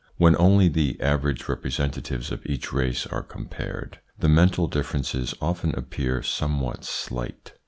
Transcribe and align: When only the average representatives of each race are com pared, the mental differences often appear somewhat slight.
When 0.17 0.35
only 0.37 0.67
the 0.67 0.99
average 0.99 1.47
representatives 1.47 2.31
of 2.31 2.43
each 2.47 2.73
race 2.73 3.05
are 3.05 3.21
com 3.21 3.45
pared, 3.49 3.99
the 4.17 4.27
mental 4.29 4.67
differences 4.67 5.35
often 5.39 5.75
appear 5.75 6.23
somewhat 6.23 6.83
slight. 6.85 7.53